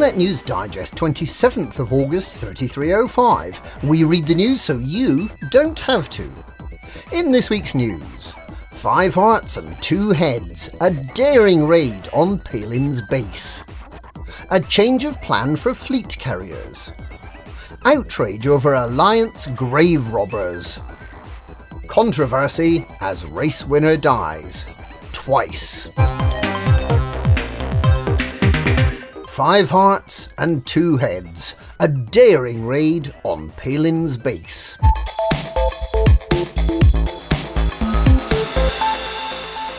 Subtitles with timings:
[0.00, 3.84] Galnet News Digest, 27th of August 3305.
[3.84, 6.32] We read the news so you don't have to.
[7.12, 8.32] In this week's news,
[8.70, 13.62] five hearts and two heads, a daring raid on Palin's base.
[14.48, 16.90] A change of plan for fleet carriers.
[17.84, 20.80] Outrage over Alliance grave robbers.
[21.88, 24.64] Controversy as race winner dies.
[25.12, 25.90] Twice.
[29.42, 31.54] Five hearts and two heads.
[31.80, 34.76] A daring raid on Palin's base.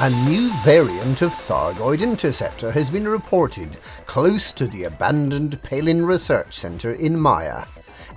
[0.00, 6.54] A new variant of Thargoid interceptor has been reported close to the abandoned Palin Research
[6.54, 7.66] Centre in Maia,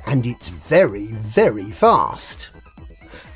[0.08, 2.52] and it's very, very fast.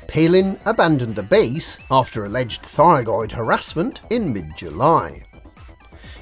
[0.06, 5.27] Palin abandoned the base after alleged Thargoid harassment in mid July.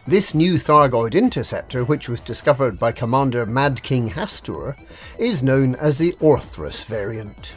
[0.08, 4.76] This new Thargoid interceptor, which was discovered by Commander Mad King Hastur,
[5.18, 7.56] is known as the Orthrus variant.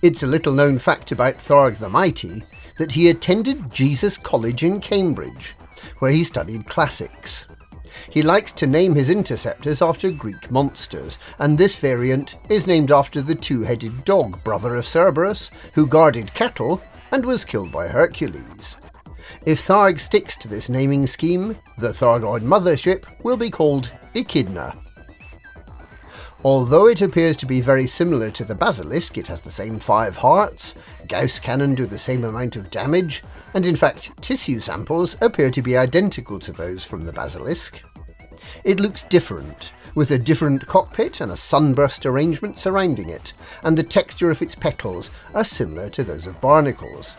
[0.00, 2.44] It's a little known fact about Tharg the Mighty
[2.78, 5.56] that he attended Jesus College in Cambridge,
[5.98, 7.48] where he studied classics.
[8.08, 13.20] He likes to name his interceptors after Greek monsters, and this variant is named after
[13.20, 18.76] the two headed dog brother of Cerberus, who guarded cattle and was killed by Hercules.
[19.46, 24.76] If Tharg sticks to this naming scheme, the Thargoid mothership will be called Echidna.
[26.44, 30.18] Although it appears to be very similar to the Basilisk, it has the same five
[30.18, 30.74] hearts,
[31.08, 33.22] Gauss cannon do the same amount of damage,
[33.54, 37.82] and in fact, tissue samples appear to be identical to those from the Basilisk.
[38.62, 43.32] It looks different, with a different cockpit and a sunburst arrangement surrounding it,
[43.62, 47.16] and the texture of its petals are similar to those of barnacles.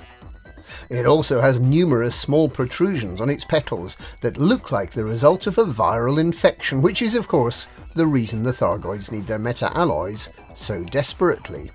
[0.89, 5.57] It also has numerous small protrusions on its petals that look like the result of
[5.57, 10.29] a viral infection, which is, of course, the reason the Thargoids need their meta alloys
[10.53, 11.71] so desperately.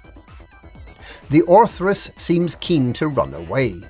[1.29, 3.81] The Orthrus seems keen to run away.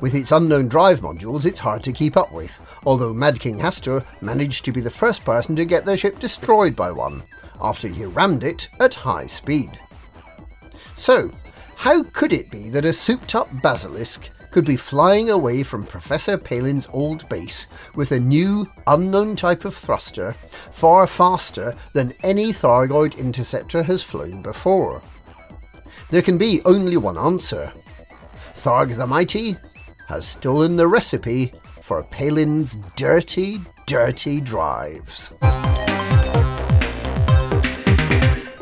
[0.00, 4.04] With its unknown drive modules, it's hard to keep up with, although Mad King Hastur
[4.20, 7.22] managed to be the first person to get their ship destroyed by one,
[7.60, 9.78] after he rammed it at high speed.
[10.96, 11.30] So,
[11.82, 16.38] how could it be that a souped up basilisk could be flying away from Professor
[16.38, 17.66] Palin's old base
[17.96, 20.30] with a new, unknown type of thruster
[20.70, 25.02] far faster than any Thargoid interceptor has flown before?
[26.12, 27.72] There can be only one answer.
[28.54, 29.56] Tharg the Mighty
[30.06, 35.32] has stolen the recipe for Palin's dirty, dirty drives.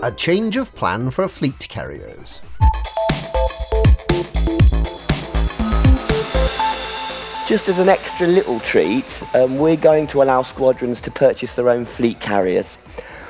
[0.02, 2.41] A change of plan for fleet carriers.
[7.50, 11.69] Just as an extra little treat, um, we're going to allow squadrons to purchase their
[11.69, 12.78] own fleet carriers.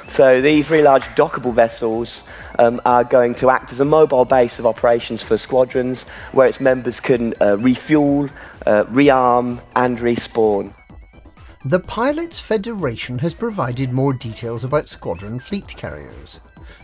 [0.08, 2.24] So these really large dockable vessels
[2.58, 6.02] um, are going to act as a mobile base of operations for squadrons
[6.32, 8.28] where its members can uh, refuel,
[8.66, 10.74] uh, rearm and respawn.
[11.64, 16.40] The Pilots Federation has provided more details about squadron fleet carriers.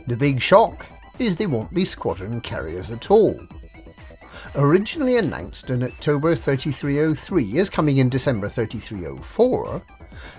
[0.06, 0.86] The big shock
[1.21, 3.38] is they won't be squadron carriers at all.
[4.54, 9.82] Originally announced in October 3303 as coming in December 3304,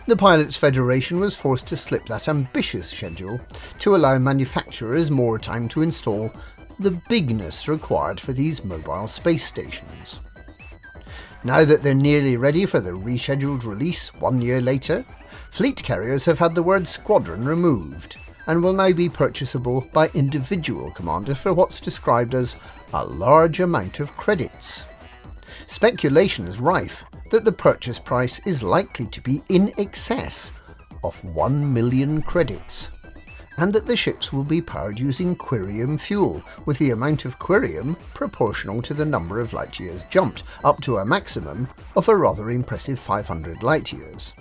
[0.08, 3.40] the Pilots Federation was forced to slip that ambitious schedule
[3.80, 6.32] to allow manufacturers more time to install
[6.80, 10.20] the bigness required for these mobile space stations.
[11.44, 15.06] Now that they're nearly ready for the rescheduled release one year later,
[15.52, 20.90] fleet carriers have had the word squadron removed and will now be purchasable by individual
[20.92, 22.56] commanders for what's described as
[22.94, 24.86] a large amount of credits.
[25.68, 30.52] Speculation is rife that the purchase price is likely to be in excess
[31.04, 32.90] of 1 million credits,
[33.58, 37.98] and that the ships will be powered using Quirium fuel, with the amount of Quirium
[38.14, 42.50] proportional to the number of light years jumped, up to a maximum of a rather
[42.50, 44.34] impressive 500 light years.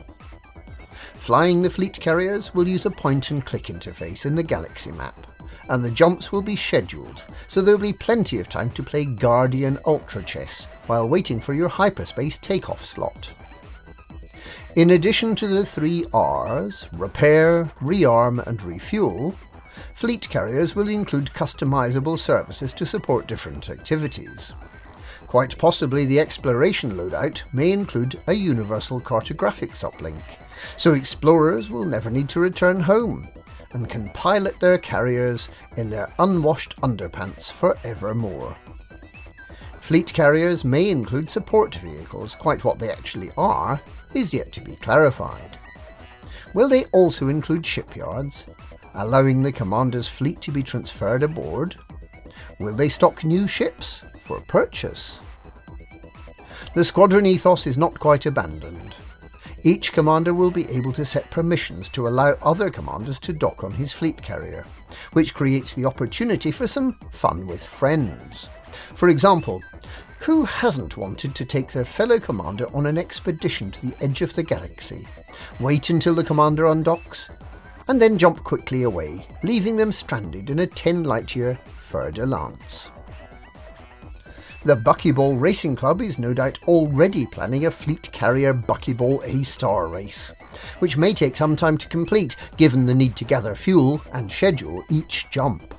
[1.26, 5.26] Flying the fleet carriers will use a point and click interface in the galaxy map,
[5.68, 9.76] and the jumps will be scheduled, so there'll be plenty of time to play Guardian
[9.86, 13.32] Ultra Chess while waiting for your hyperspace takeoff slot.
[14.76, 19.34] In addition to the three R's repair, rearm, and refuel
[19.94, 24.52] fleet carriers will include customizable services to support different activities.
[25.26, 30.22] Quite possibly, the exploration loadout may include a universal cartographics uplink
[30.76, 33.28] so explorers will never need to return home
[33.72, 38.56] and can pilot their carriers in their unwashed underpants forevermore.
[39.80, 43.80] Fleet carriers may include support vehicles, quite what they actually are
[44.14, 45.58] is yet to be clarified.
[46.54, 48.46] Will they also include shipyards,
[48.94, 51.76] allowing the commander's fleet to be transferred aboard?
[52.58, 55.20] Will they stock new ships for purchase?
[56.74, 58.94] The squadron ethos is not quite abandoned.
[59.66, 63.72] Each commander will be able to set permissions to allow other commanders to dock on
[63.72, 64.64] his fleet carrier,
[65.12, 68.48] which creates the opportunity for some fun with friends.
[68.94, 69.60] For example,
[70.20, 74.34] who hasn't wanted to take their fellow commander on an expedition to the edge of
[74.34, 75.04] the galaxy,
[75.58, 77.28] wait until the commander undocks,
[77.88, 82.24] and then jump quickly away, leaving them stranded in a 10 light year fer de
[82.24, 82.88] lance?
[84.66, 89.86] The Buckyball Racing Club is no doubt already planning a fleet carrier Buckyball A Star
[89.86, 90.32] race,
[90.80, 94.82] which may take some time to complete given the need to gather fuel and schedule
[94.90, 95.72] each jump.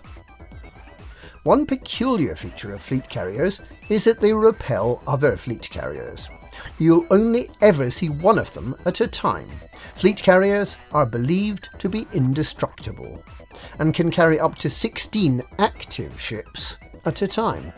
[1.43, 6.29] One peculiar feature of fleet carriers is that they repel other fleet carriers.
[6.79, 9.49] You'll only ever see one of them at a time.
[9.95, 13.21] Fleet carriers are believed to be indestructible
[13.79, 17.73] and can carry up to 16 active ships at a time.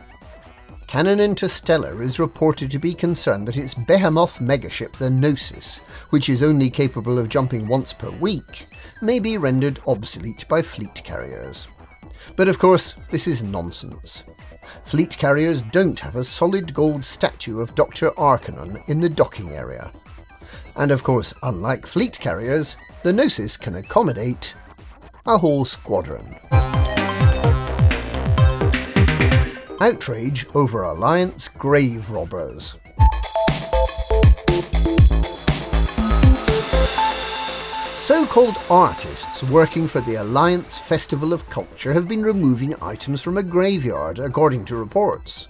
[0.90, 6.42] Canonn Interstellar is reported to be concerned that its behemoth megaship, the Gnosis, which is
[6.42, 8.66] only capable of jumping once per week,
[9.00, 11.68] may be rendered obsolete by fleet carriers.
[12.36, 14.24] But of course, this is nonsense.
[14.84, 18.20] Fleet carriers don't have a solid gold statue of Dr.
[18.20, 19.92] Arcanum in the docking area.
[20.76, 24.56] And of course, unlike fleet carriers, the Gnosis can accommodate
[25.28, 26.36] a whole squadron.
[29.82, 32.76] Outrage over Alliance grave robbers.
[37.96, 43.38] So called artists working for the Alliance Festival of Culture have been removing items from
[43.38, 45.48] a graveyard, according to reports.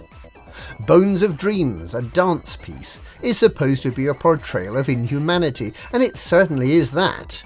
[0.86, 6.04] Bones of Dreams, a dance piece, is supposed to be a portrayal of inhumanity, and
[6.04, 7.42] it certainly is that.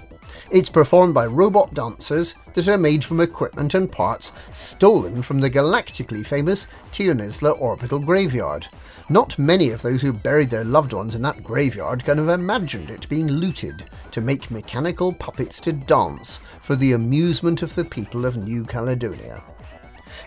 [0.55, 5.49] It's performed by robot dancers that are made from equipment and parts stolen from the
[5.49, 8.69] galactically famous Tionisla Orbital Graveyard.
[9.09, 12.89] Not many of those who buried their loved ones in that graveyard can have imagined
[12.89, 18.25] it being looted to make mechanical puppets to dance for the amusement of the people
[18.25, 19.43] of New Caledonia.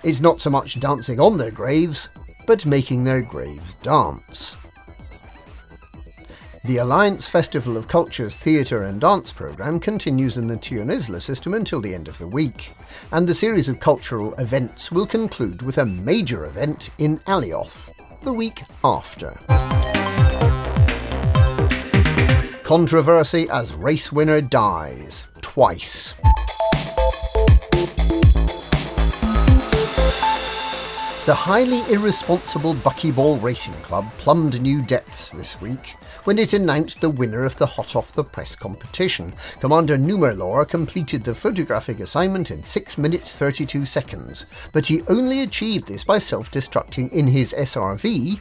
[0.04, 2.10] It's not so much dancing on their graves,
[2.46, 4.56] but making their graves dance.
[6.68, 11.80] The Alliance Festival of Culture's theatre and dance programme continues in the Tionisla system until
[11.80, 12.74] the end of the week,
[13.10, 18.34] and the series of cultural events will conclude with a major event in Alioth the
[18.34, 19.40] week after.
[22.64, 26.12] Controversy as race winner dies twice.
[31.28, 37.10] The highly irresponsible Buckyball Racing Club plumbed new depths this week when it announced the
[37.10, 39.34] winner of the Hot Off the Press competition.
[39.60, 45.86] Commander Numerlor completed the photographic assignment in 6 minutes 32 seconds, but he only achieved
[45.86, 48.40] this by self destructing in his SRV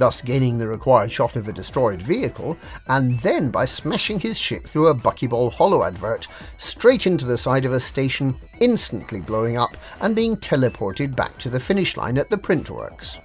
[0.00, 2.56] thus gaining the required shot of a destroyed vehicle,
[2.88, 7.66] and then by smashing his ship through a buckyball holo advert straight into the side
[7.66, 12.30] of a station, instantly blowing up and being teleported back to the finish line at
[12.30, 13.18] the printworks.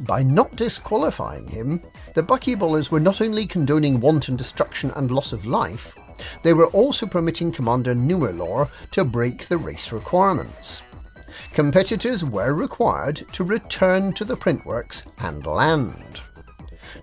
[0.00, 1.80] By not disqualifying him,
[2.14, 5.94] the buckyballers were not only condoning wanton destruction and loss of life,
[6.42, 10.82] they were also permitting Commander Numerlor to break the race requirements
[11.52, 16.20] competitors were required to return to the printworks and land.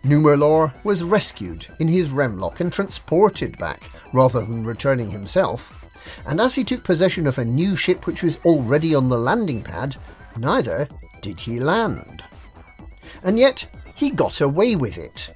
[0.04, 5.86] Numerlor was rescued in his remlok and transported back rather than returning himself,
[6.26, 9.62] and as he took possession of a new ship which was already on the landing
[9.62, 9.96] pad,
[10.38, 10.88] neither
[11.22, 12.24] did he land.
[13.24, 15.34] And yet, he got away with it.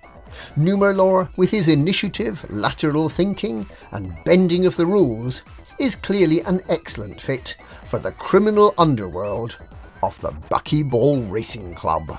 [0.58, 5.42] Numerlor, with his initiative, lateral thinking, and bending of the rules,
[5.80, 9.58] is clearly an excellent fit for the criminal underworld
[10.02, 12.18] of the Buckyball Racing Club.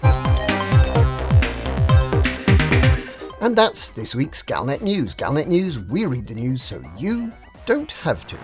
[3.41, 5.15] And that's this week's Galnet News.
[5.15, 7.33] Galnet News, we read the news so you
[7.67, 8.39] don't have to.